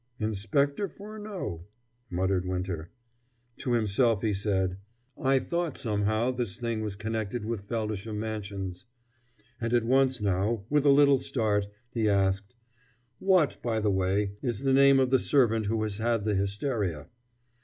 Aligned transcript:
"Inspector 0.19 0.87
Furneaux," 0.87 1.67
muttered 2.09 2.47
Winter. 2.47 2.89
To 3.57 3.73
himself 3.73 4.23
he 4.23 4.33
said: 4.33 4.77
"I 5.15 5.37
thought 5.37 5.77
somehow 5.77 6.31
that 6.31 6.37
this 6.37 6.57
thing 6.57 6.81
was 6.81 6.95
connected 6.95 7.45
with 7.45 7.65
Feldisham 7.67 8.19
Mansions." 8.19 8.87
And 9.59 9.73
at 9.75 9.85
once 9.85 10.19
now, 10.19 10.63
with 10.71 10.85
a 10.87 10.89
little 10.89 11.19
start, 11.19 11.67
he 11.91 12.09
asked: 12.09 12.55
"What, 13.19 13.61
by 13.61 13.79
the 13.79 13.91
way, 13.91 14.31
is 14.41 14.61
the 14.61 14.73
name 14.73 14.99
of 14.99 15.11
the 15.11 15.19
servant 15.19 15.67
who 15.67 15.83
has 15.83 15.99
had 15.99 16.25
the 16.25 16.33
hysteria?" 16.33 17.05